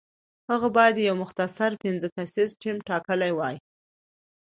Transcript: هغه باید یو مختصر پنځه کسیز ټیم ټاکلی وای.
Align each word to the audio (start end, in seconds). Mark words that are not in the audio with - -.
هغه 0.51 0.67
باید 0.77 0.95
یو 1.07 1.15
مختصر 1.23 1.71
پنځه 1.83 2.07
کسیز 2.17 2.49
ټیم 2.61 2.77
ټاکلی 2.89 3.31
وای. 3.37 3.55